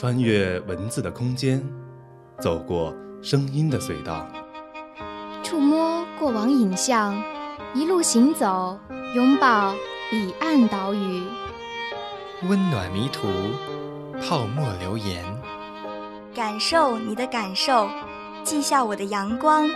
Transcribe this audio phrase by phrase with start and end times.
[0.00, 1.62] 穿越文字的空间，
[2.38, 4.26] 走过声音的隧道，
[5.42, 7.22] 触摸过往影像，
[7.74, 8.78] 一路行走，
[9.14, 9.74] 拥抱
[10.10, 11.22] 彼岸岛屿，
[12.48, 13.28] 温暖迷途，
[14.22, 15.22] 泡沫留言，
[16.34, 17.86] 感受你的感受，
[18.42, 19.68] 记下我的阳光、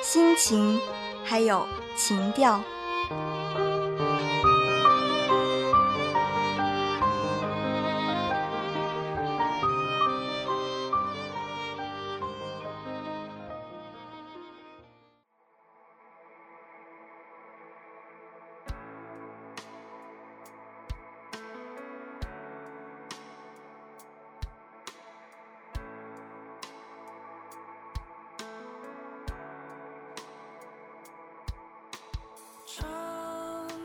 [0.00, 0.78] 心情，
[1.24, 2.62] 还有情调。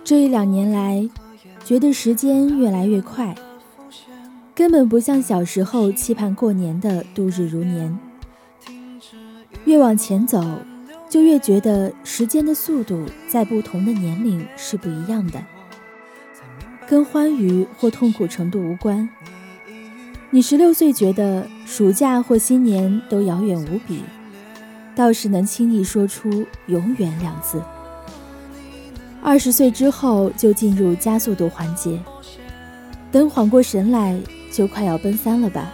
[0.07, 1.05] 这一两年来，
[1.65, 3.35] 觉得时间越来越快，
[4.55, 7.99] 根本不像小时候期盼过年的度日如年。
[9.65, 10.41] 越往前走，
[11.09, 15.43] 就越觉得时间的速度在不同的年龄是不一样的，
[16.87, 19.09] 跟欢愉或痛苦程度无关。
[20.29, 24.03] 你十六岁觉得暑假或新年都遥远无比，
[24.95, 27.61] 倒是能轻易说出“永远”两字。
[29.27, 31.99] 二十岁之后就进入加速度环节，
[33.11, 34.17] 等缓过神来，
[34.53, 35.69] 就快要奔三了吧。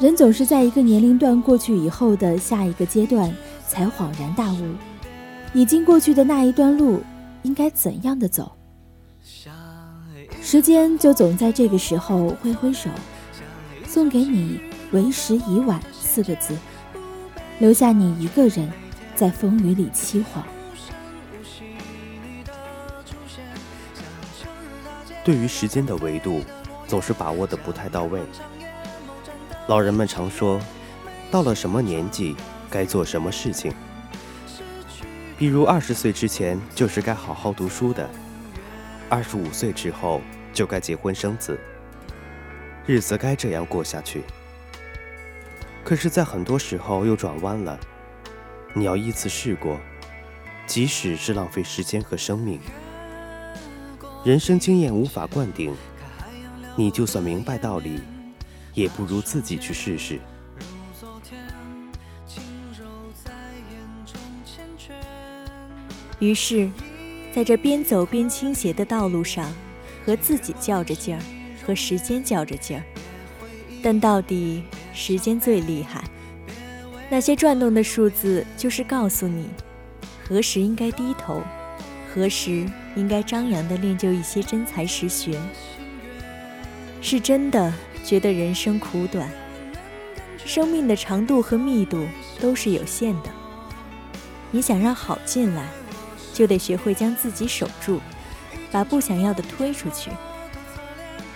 [0.00, 3.32] 人总是在一个年龄段过去以后的下一个阶段，
[3.68, 4.74] 才恍然大悟，
[5.54, 7.00] 已经过去的那一段路
[7.44, 8.50] 应该怎样的走。
[10.40, 12.90] 时间就总在这个时候挥挥手，
[13.86, 16.56] 送给你“为时已晚”四个字，
[17.60, 18.68] 留下你一个人
[19.14, 20.42] 在风雨里凄惶。
[25.24, 26.42] 对于时间的维度，
[26.86, 28.20] 总是把握的不太到位。
[29.68, 30.60] 老人们常说，
[31.30, 32.34] 到了什么年纪
[32.68, 33.72] 该做什么事情。
[35.38, 38.08] 比如二十岁之前就是该好好读书的，
[39.08, 40.20] 二十五岁之后
[40.52, 41.58] 就该结婚生子，
[42.86, 44.22] 日子该这样过下去。
[45.84, 47.78] 可是，在很多时候又转弯了，
[48.72, 49.80] 你要依次试过，
[50.66, 52.60] 即使是浪费时间和生命。
[54.24, 55.74] 人生经验无法灌顶，
[56.76, 57.98] 你就算明白道理，
[58.72, 60.20] 也不如自己去试试。
[66.20, 66.70] 于是，
[67.34, 69.52] 在这边走边倾斜的道路上，
[70.06, 71.22] 和自己较着劲儿，
[71.66, 72.84] 和时间较着劲儿。
[73.82, 74.62] 但到底
[74.94, 76.04] 时间最厉害，
[77.10, 79.48] 那些转动的数字就是告诉你，
[80.24, 81.42] 何时应该低头。
[82.14, 85.40] 何时应该张扬地练就一些真才实学？
[87.00, 87.72] 是真的
[88.04, 89.28] 觉得人生苦短，
[90.44, 92.06] 生命的长度和密度
[92.40, 93.30] 都是有限的。
[94.50, 95.66] 你想让好进来，
[96.32, 98.00] 就得学会将自己守住，
[98.70, 100.10] 把不想要的推出去，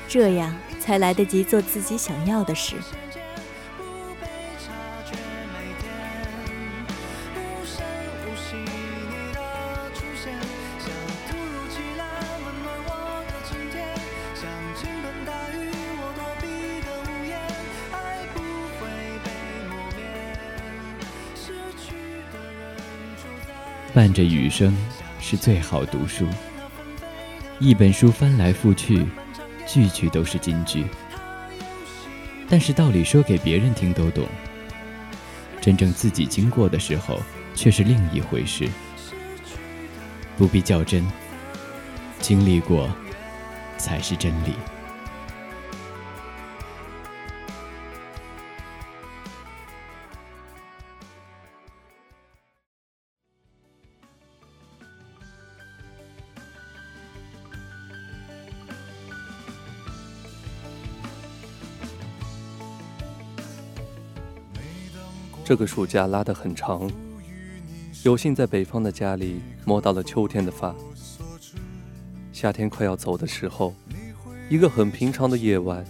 [0.06, 2.76] 这样才来得及做自己想要的事。
[23.96, 24.76] 伴着雨声，
[25.20, 26.26] 是最好读书。
[27.58, 29.06] 一本书翻来覆去，
[29.66, 30.84] 句句都是金句。
[32.46, 34.26] 但是道理说给别人听都懂，
[35.62, 37.22] 真正自己经过的时候，
[37.54, 38.68] 却是另一回事。
[40.36, 41.02] 不必较真，
[42.20, 42.94] 经历过，
[43.78, 44.52] 才是真理。
[65.46, 66.90] 这个暑假拉得很长，
[68.02, 70.74] 有幸在北方的家里摸到了秋天的发。
[72.32, 73.72] 夏天快要走的时候，
[74.50, 75.86] 一个很平常的夜晚，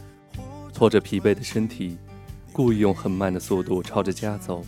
[0.74, 1.96] 拖着疲惫的身体，
[2.52, 4.62] 故意用很慢的速度朝着家走。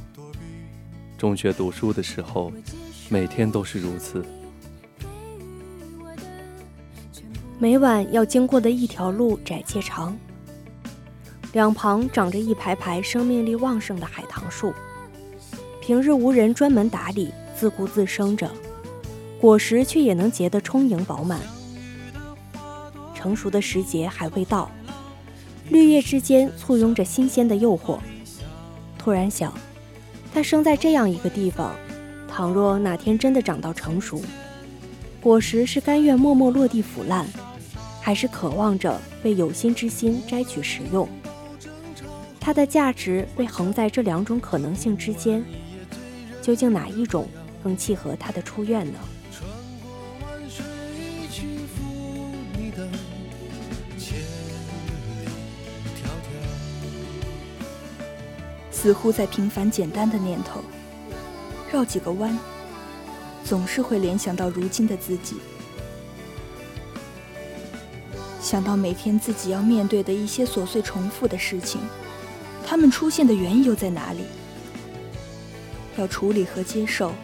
[1.18, 2.50] 中学读书的时候，
[3.10, 4.24] 每天都是如此。
[7.58, 10.16] 每晚要经过的一条路窄且长。
[11.52, 14.72] 两旁长着一排排生命力旺盛的海棠树，
[15.80, 18.50] 平日无人专门打理，自顾自生着，
[19.40, 21.40] 果实却也能结得充盈饱满。
[23.14, 24.70] 成熟的时节还未到，
[25.70, 27.98] 绿叶之间簇拥着新鲜的诱惑。
[28.98, 29.52] 突然想，
[30.32, 31.74] 它生在这样一个地方，
[32.28, 34.20] 倘若哪天真的长到成熟，
[35.20, 37.26] 果实是甘愿默默落地腐烂，
[38.02, 41.08] 还是渴望着被有心之心摘取食用？
[42.48, 45.44] 它的价值被横在这两种可能性之间，
[46.40, 47.28] 究竟哪一种
[47.62, 48.98] 更契合他的出愿呢？
[58.70, 60.62] 似乎在平凡简单的念头，
[61.70, 62.34] 绕几个弯，
[63.44, 65.36] 总是会联想到如今的自己，
[68.40, 71.82] 想到每天自己要面对的一些琐碎重复的事情，
[72.68, 74.20] 他们出现的缘由在哪里？
[75.96, 77.14] 要处理和接受，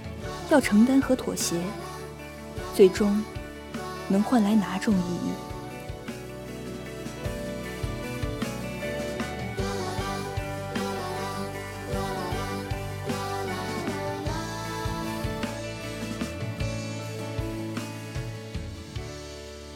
[0.49, 1.61] 要承担和妥协，
[2.75, 3.23] 最终
[4.08, 5.32] 能换来哪种意义？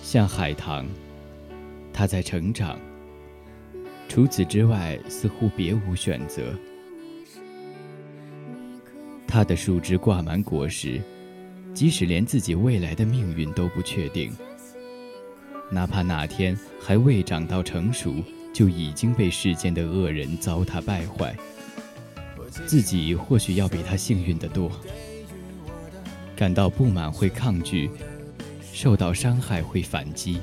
[0.02, 0.86] 像海棠，
[1.92, 2.78] 它在成长。
[4.08, 6.52] 除此之外，似乎别无选择。
[9.26, 11.00] 它的树枝挂满果实，
[11.74, 14.32] 即使连自己未来的命运都不确定。
[15.70, 18.16] 哪怕哪天还未长到成熟，
[18.52, 21.36] 就已经被世间的恶人糟蹋败坏，
[22.66, 24.72] 自己或许要比他幸运得多。
[26.34, 27.90] 感到不满会抗拒。
[28.70, 30.38] 受到伤害会反击，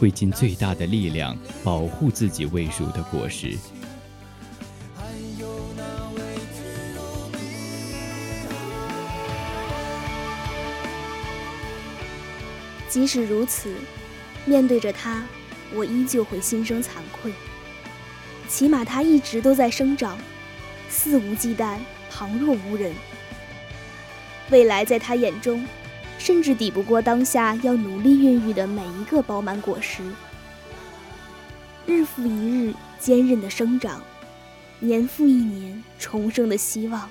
[0.00, 3.54] 会尽最大的力量保护自己未熟的果实。
[12.88, 13.74] 即使如此，
[14.46, 15.22] 面对着它，
[15.74, 17.30] 我依旧会心生惭愧。
[18.48, 20.18] 起码它一直都在生长，
[20.88, 21.76] 肆无忌惮，
[22.10, 22.94] 旁若无人。
[24.48, 25.62] 未来在他眼中。
[26.20, 30.02] 甚至抵不过当下要努力孕育的每一个饱满果实，
[31.86, 34.02] 日复一日坚韧的生长，
[34.80, 37.08] 年复一年重生的希望。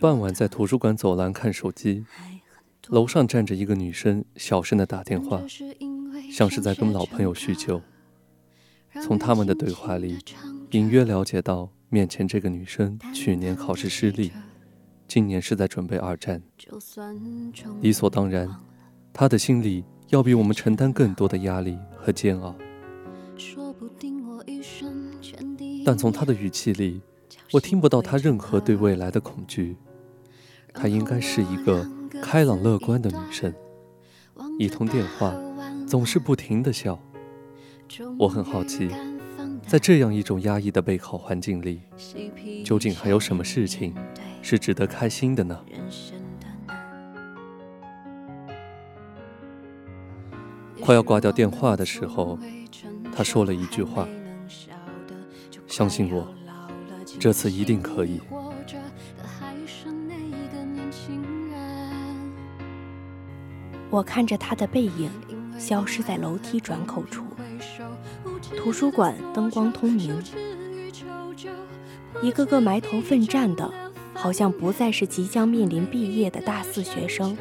[0.00, 2.06] 傍晚在图书馆走廊看手机，
[2.88, 5.42] 楼上站着一个女生，小声的打电话，
[6.32, 7.82] 像是在跟老朋友叙旧。
[9.02, 10.18] 从他们的对话里，
[10.70, 14.32] 隐约了解到面前这个女生去年考试失利，
[15.06, 16.42] 今年是在准备二战。
[17.80, 18.48] 理所当然，
[19.12, 22.56] 她的心里要比我们承担更多的压力和煎熬。
[25.84, 27.00] 但从她的语气里，
[27.52, 29.76] 我听不到她任何对未来的恐惧，
[30.72, 31.84] 她应该是一个
[32.22, 33.52] 开朗乐观的女生。
[34.58, 35.34] 一通电话，
[35.86, 36.98] 总是不停的笑。
[38.18, 38.88] 我很好奇，
[39.66, 41.80] 在这样一种压抑的备考环境里，
[42.64, 43.94] 究竟还有什么事情
[44.42, 45.58] 是值得开心的呢？
[50.80, 52.38] 快要挂掉电话的时候，
[53.12, 54.06] 她说了一句话
[55.66, 56.32] ：“相信我。”
[57.18, 58.20] 这次一定可以。
[63.90, 65.10] 我看着他的背影
[65.58, 67.24] 消失在楼梯转口处，
[68.56, 70.22] 图书馆灯光通明，
[72.22, 73.68] 一个个埋头奋战的，
[74.14, 77.36] 好像不再是即将面临毕业的大四学生，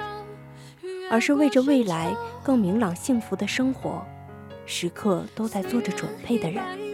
[1.11, 4.03] 而是为着未来更明朗幸福的生活，
[4.65, 6.88] 时刻都在做着准备的人。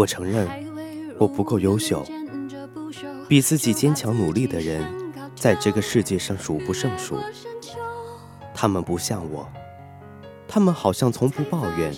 [0.00, 0.48] 我承认，
[1.18, 2.02] 我不够优秀，
[3.28, 4.82] 比自己坚强努力的人，
[5.36, 7.18] 在这个世界上数不胜数。
[8.54, 9.46] 他们不像我，
[10.48, 11.94] 他们好像从不抱怨，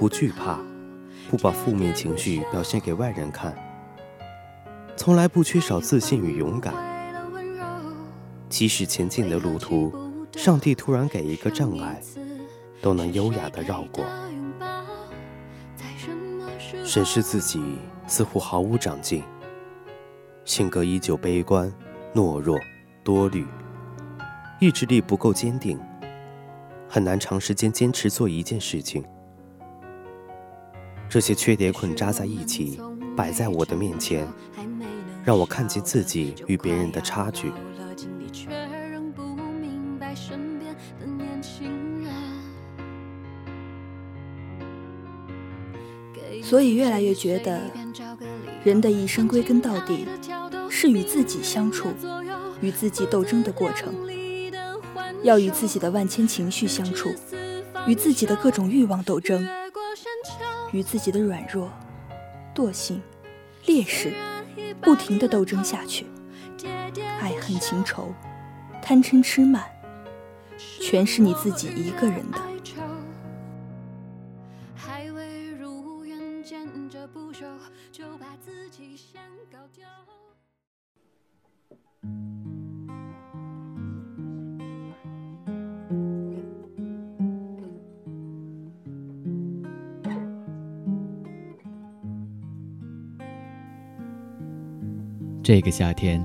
[0.00, 0.58] 不惧怕，
[1.30, 3.56] 不把负面情绪表现给外人看，
[4.96, 6.74] 从来不缺少自信与勇敢。
[8.48, 9.92] 即使前进的路途，
[10.32, 12.02] 上帝突然给一个障碍，
[12.82, 14.04] 都能优雅地绕过。
[16.88, 17.60] 审视自己，
[18.06, 19.22] 似乎毫无长进，
[20.46, 21.70] 性格依旧悲观、
[22.14, 22.58] 懦弱、
[23.04, 23.46] 多虑，
[24.58, 25.78] 意志力不够坚定，
[26.88, 29.04] 很难长时间坚持做一件事情。
[31.10, 32.80] 这些缺点捆扎在一起，
[33.14, 34.26] 摆在我的面前，
[35.22, 37.52] 让我看见自己与别人的差距。
[46.48, 47.60] 所以越来越觉得，
[48.64, 50.06] 人的一生归根到底
[50.70, 51.88] 是与自己相处、
[52.62, 53.92] 与自己斗争的过程。
[55.22, 57.10] 要与自己的万千情绪相处，
[57.86, 59.46] 与自己的各种欲望斗争。
[60.72, 61.70] 与自己的软弱、
[62.54, 63.02] 惰性、
[63.66, 64.14] 劣势，
[64.80, 66.06] 不停的斗争下去，
[67.20, 68.14] 爱恨情仇、
[68.80, 69.64] 贪嗔痴慢，
[70.80, 72.38] 全是你自己一个人的。
[95.48, 96.22] 这个夏天，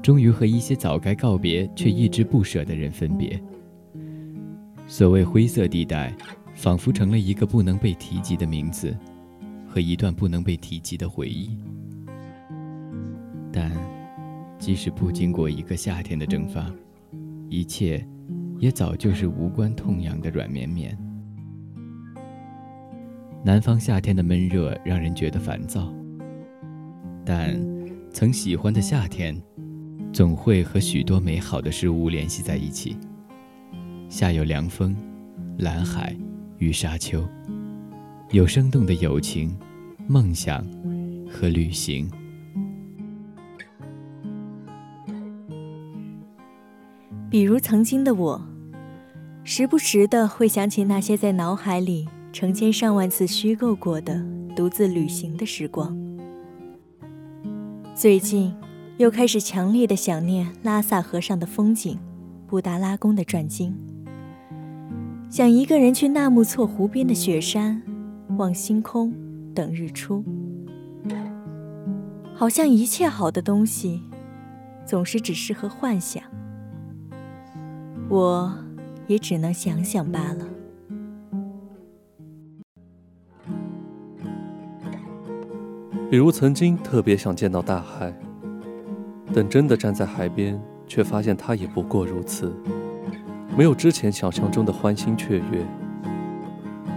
[0.00, 3.36] 终于和一些早该告别却一直不舍的人分别。
[4.86, 6.14] 所谓灰色地带，
[6.54, 8.96] 仿佛成了一个不能被提及的名字，
[9.66, 11.58] 和一段不能被提及的回忆。
[13.52, 13.72] 但，
[14.56, 16.72] 即使不经过一个夏天的蒸发，
[17.48, 18.06] 一切，
[18.60, 20.96] 也早就是无关痛痒的软绵绵。
[23.42, 25.92] 南方夏天的闷热让人觉得烦躁，
[27.24, 27.79] 但。
[28.12, 29.40] 曾喜欢的夏天，
[30.12, 32.96] 总会和许多美好的事物联系在一起。
[34.08, 34.96] 夏有凉风、
[35.58, 36.14] 蓝海
[36.58, 37.24] 与沙丘，
[38.30, 39.56] 有生动的友情、
[40.08, 40.66] 梦想
[41.30, 42.10] 和旅行。
[47.30, 48.44] 比如曾经的我，
[49.44, 54.20] 时不时的会想起那些在脑海里成千上万次虚构过的
[54.56, 56.09] 独自旅行的时光。
[58.00, 58.56] 最近，
[58.96, 61.98] 又开始强烈的想念拉萨河上的风景，
[62.46, 63.76] 布达拉宫的转经。
[65.28, 67.82] 想一个人去纳木错湖边的雪山，
[68.38, 69.12] 望星空，
[69.54, 70.24] 等日出。
[72.34, 74.00] 好像一切好的东西，
[74.86, 76.22] 总是只适合幻想。
[78.08, 78.50] 我
[79.08, 80.46] 也只能想想罢了。
[86.10, 88.12] 比如曾经特别想见到大海，
[89.32, 92.52] 等真的站在海边，却发现它也不过如此，
[93.56, 95.64] 没有之前想象中的欢欣雀跃。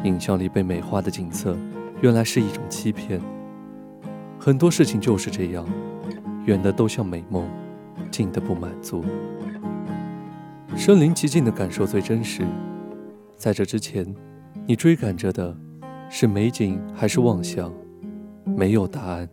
[0.06, 1.56] 影像里被美化的景色，
[2.02, 3.22] 原来是一种欺骗。
[4.40, 5.64] 很多事情就是这样，
[6.46, 7.48] 远的都像美梦，
[8.10, 9.06] 近的不满足。
[10.76, 12.42] 身临其境的感受最真实。
[13.38, 14.12] 在这之前，
[14.66, 15.56] 你追赶着的，
[16.10, 17.72] 是美景还是妄想？
[18.56, 19.28] 没有答案。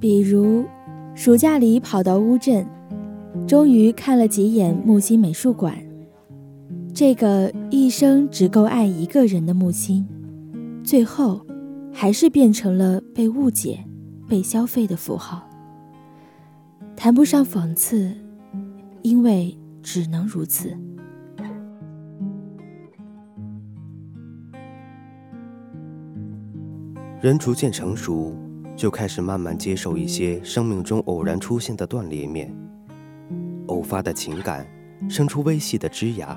[0.00, 0.64] 比如，
[1.14, 2.66] 暑假里跑到乌镇，
[3.46, 5.76] 终于看了几眼木心美术馆。
[6.92, 10.06] 这个一生只够爱一个人的木心，
[10.82, 11.46] 最后
[11.92, 13.84] 还是变成了被误解、
[14.28, 15.48] 被消费的符号。
[16.96, 18.12] 谈不上讽刺，
[19.02, 20.76] 因为只能如此。
[27.22, 28.34] 人逐渐成熟，
[28.74, 32.52] 就开始慢慢接受一些生命中偶然出现的断裂面，
[33.68, 34.66] 偶发的情感
[35.08, 36.36] 生出微细的枝芽。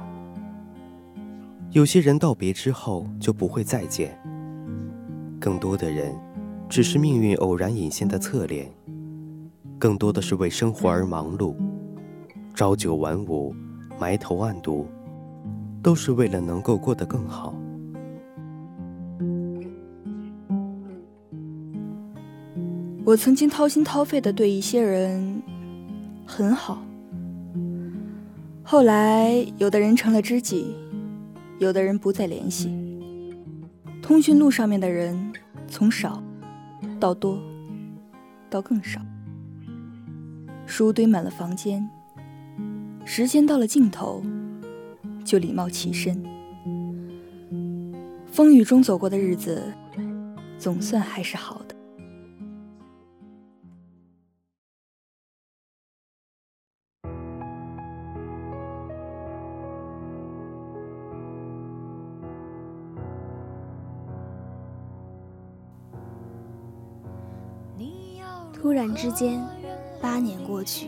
[1.72, 4.16] 有些人道别之后就不会再见，
[5.40, 6.16] 更多的人
[6.70, 8.72] 只是命运偶然引线的侧脸，
[9.80, 11.56] 更多的是为生活而忙碌，
[12.54, 13.56] 朝九晚五，
[14.00, 14.86] 埋头暗读，
[15.82, 17.56] 都是为了能够过得更好。
[23.06, 25.44] 我曾经掏心掏肺的对一些人
[26.26, 26.84] 很好，
[28.64, 30.76] 后来有的人成了知己，
[31.60, 32.74] 有的人不再联系。
[34.02, 35.32] 通讯录上面的人
[35.68, 36.22] 从少
[37.00, 37.40] 到多，
[38.50, 39.00] 到更少。
[40.66, 41.88] 书堆满了房间，
[43.06, 44.24] 时间到了尽头，
[45.24, 46.24] 就礼貌起身。
[48.26, 49.62] 风雨中走过的日子，
[50.58, 51.65] 总算还是好的。
[68.56, 69.40] 突然之间，
[70.02, 70.88] 八年过去，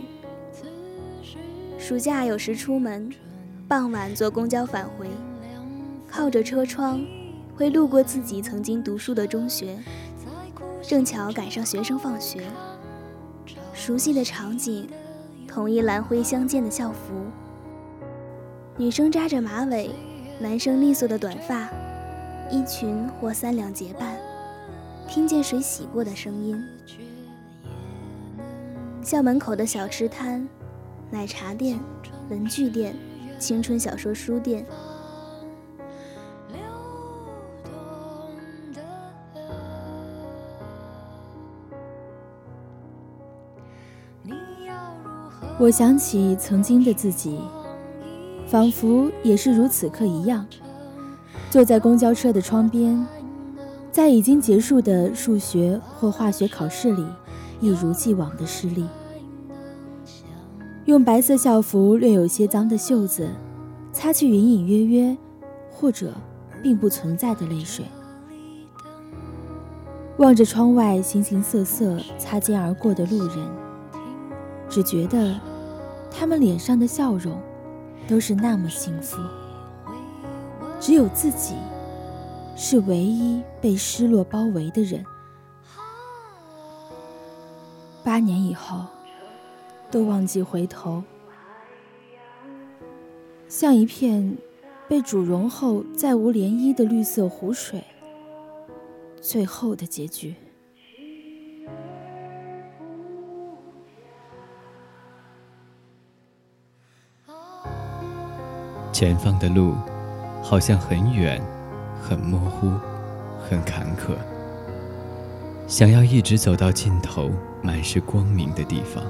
[1.78, 3.14] 暑假有时出门，
[3.68, 5.08] 傍晚坐公交返回，
[6.10, 7.06] 靠着车窗，
[7.56, 9.78] 会路过自己曾经读书的中学，
[10.82, 12.42] 正巧赶上学生放学，
[13.74, 14.88] 熟悉的场景，
[15.48, 17.14] 统一蓝灰相间的校服，
[18.76, 19.92] 女生扎着马尾，
[20.40, 21.70] 男生利索的短发，
[22.50, 24.18] 一群或三两结伴，
[25.08, 26.60] 听见水洗过的声音。
[29.08, 30.46] 校门口的小吃摊、
[31.10, 31.80] 奶茶店、
[32.30, 32.94] 文具店、
[33.40, 34.66] 青春小说书店。
[45.58, 47.40] 我想起曾经的自己，
[48.46, 50.46] 仿佛也是如此刻一样，
[51.50, 53.08] 坐在公交车的窗边，
[53.90, 57.08] 在已经结束的数学或化学考试里。
[57.60, 58.86] 一如既往的失利，
[60.86, 63.28] 用白色校服略有些脏的袖子，
[63.92, 65.18] 擦去隐隐约约
[65.72, 66.14] 或者
[66.62, 67.84] 并不存在的泪水。
[70.18, 73.48] 望着窗外形形色色擦肩而过的路人，
[74.70, 75.40] 只觉得
[76.12, 77.40] 他们脸上的笑容
[78.08, 79.18] 都是那么幸福，
[80.80, 81.56] 只有自己
[82.56, 85.04] 是唯一被失落包围的人。
[88.08, 88.86] 八年以后，
[89.92, 91.04] 都忘记回头，
[93.50, 94.38] 像一片
[94.88, 97.84] 被煮融后再无涟漪的绿色湖水。
[99.22, 100.34] 最后的结局。
[108.94, 109.74] 前方的路，
[110.42, 111.42] 好像很远，
[112.02, 112.72] 很模糊，
[113.38, 114.16] 很坎坷。
[115.68, 117.30] 想要一直走到尽头，
[117.62, 119.04] 满是光明的地方，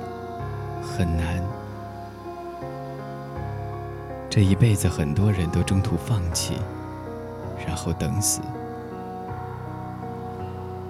[0.82, 1.40] 很难。
[4.28, 6.56] 这一辈子，很多人都中途放弃，
[7.66, 8.42] 然后等死。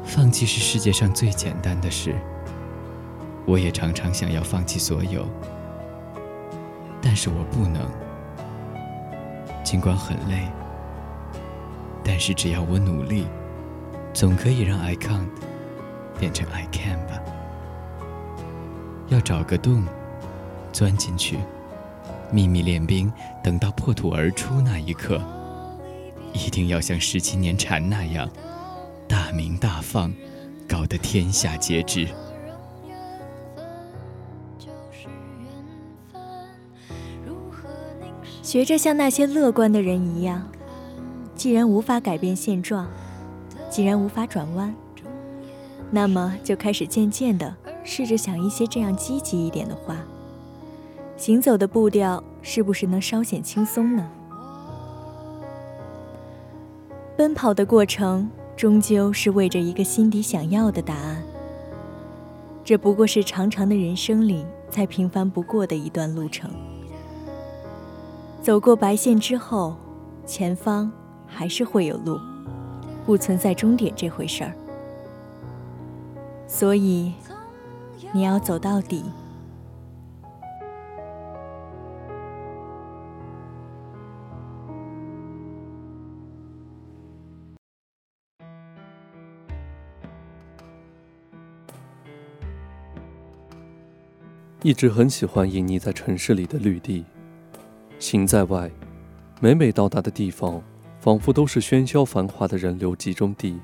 [0.05, 2.15] 放弃是世界上最简单的事。
[3.45, 5.27] 我也常常想要放弃所有，
[7.01, 7.85] 但是我不能。
[9.65, 10.47] 尽管很累，
[12.05, 13.27] 但是只要我努力，
[14.13, 15.27] 总可以让 I can't。
[16.19, 17.21] 变成 I can 吧。
[19.09, 19.83] 要找个洞，
[20.73, 21.39] 钻进去，
[22.31, 23.11] 秘密练兵，
[23.43, 25.21] 等到破土而出那一刻，
[26.33, 28.29] 一定要像十七年蝉那样，
[29.07, 30.13] 大鸣大放，
[30.67, 32.07] 搞得天下皆知。
[38.43, 40.49] 学着像那些乐观的人一样，
[41.35, 42.87] 既然无法改变现状，
[43.69, 44.73] 既然无法转弯。
[45.89, 49.97] 那么就开始渐渐的试着想一些这样积极一点的话。
[51.15, 54.07] 行走的步调是不是能稍显轻松呢？
[57.15, 61.23] 奔跑的过程终究是为着一个心底想要的答案。
[62.63, 66.51] 这不过是长长的人生里再平凡不过的一段路程。
[68.43, 69.75] 走过白线之后，
[70.25, 70.91] 前方
[71.25, 72.19] 还是会有路，
[73.05, 74.53] 不存在终点这回事儿。
[76.47, 77.13] 所以，
[78.13, 79.03] 你要走到底。
[94.63, 97.05] 一直很喜欢隐匿在城市里的绿地，
[97.99, 98.69] 行在外，
[99.39, 100.61] 每每到达的地方，
[100.99, 103.59] 仿佛都是喧嚣繁华的人流集中地。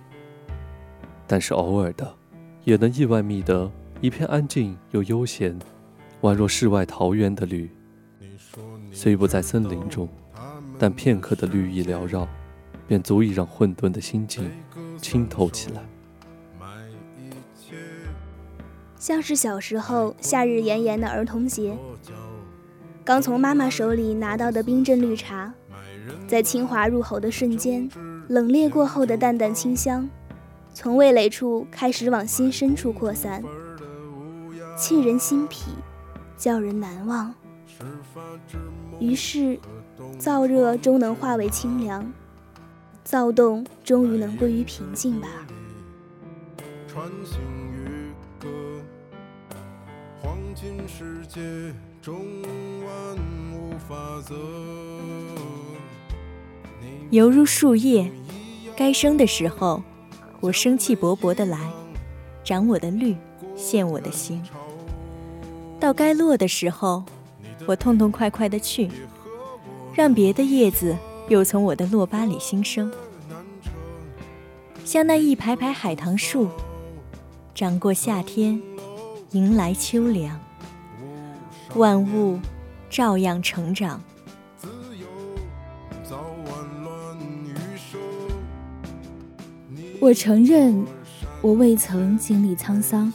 [1.26, 2.23] 但是偶尔的。
[2.65, 5.58] 也能意外觅得一片安静又悠闲，
[6.21, 7.69] 宛若世外桃源的绿。
[8.91, 10.08] 虽不在森林中，
[10.80, 12.28] 但片刻的绿意缭绕，
[12.88, 14.49] 便足以让混沌的心境
[14.97, 15.82] 清透起来。
[18.97, 21.78] 像是小时候夏日炎炎的儿童节，
[23.04, 25.54] 刚从妈妈手里拿到的冰镇绿茶，
[26.26, 27.89] 在清华入喉的瞬间，
[28.30, 30.10] 冷冽过后的淡淡清香。
[30.74, 33.44] 从味蕾处开始往心深处扩散，
[34.76, 35.72] 沁人心脾，
[36.36, 37.34] 叫人难忘。
[39.00, 39.60] 于是，
[40.20, 42.12] 燥热终能化为清凉，
[43.04, 45.28] 躁动终于能归于平静吧。
[57.12, 58.12] 犹如树叶，
[58.76, 59.84] 该生的时候。
[60.44, 61.58] 我生气勃勃的来，
[62.44, 63.16] 长我的绿，
[63.56, 64.44] 现我的心。
[65.80, 67.02] 到该落的时候，
[67.66, 68.92] 我痛痛快快的去，
[69.94, 70.98] 让别的叶子
[71.30, 72.92] 又从我的落疤里新生，
[74.84, 76.50] 像那一排排海棠树，
[77.56, 78.62] 长过夏天，
[79.32, 80.38] 迎来秋凉，
[81.76, 82.38] 万物
[82.90, 84.02] 照样成长。
[90.04, 90.86] 我承认，
[91.39, 93.13] 我未曾经历沧桑，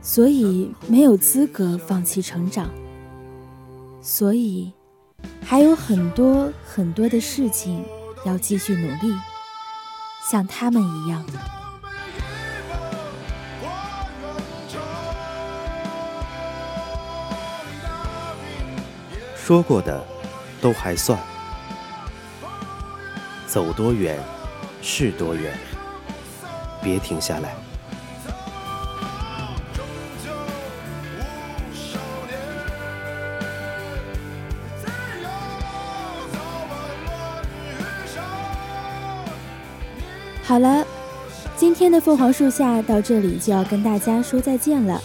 [0.00, 2.70] 所以没有资格放弃成长。
[4.00, 4.72] 所以，
[5.44, 7.84] 还有很多很多的事情
[8.24, 9.14] 要继续努力，
[10.30, 11.22] 像他们一样。
[19.36, 20.02] 说过的，
[20.62, 21.20] 都还算。
[23.46, 24.18] 走多远，
[24.82, 25.52] 是多远。
[26.82, 27.54] 别停下来。
[40.42, 40.84] 好了，
[41.56, 45.00] 今天的凤凰树下到这里就要跟大家说再见了。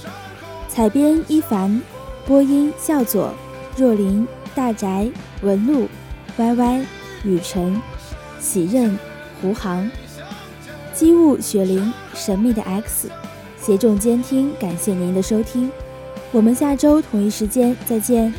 [0.68, 1.80] 采编一凡，
[2.26, 3.32] 播音笑左、
[3.78, 5.08] 若琳、大宅、
[5.42, 5.88] 文露、
[6.38, 6.84] 歪歪、
[7.24, 7.80] 雨辰、
[8.40, 8.98] 喜任、
[9.42, 9.90] 胡航、
[10.94, 13.10] 机务、雪玲、神秘的 X，
[13.62, 15.72] 协众监听，感谢您的收听，
[16.32, 18.34] 我们下周同一时间再见。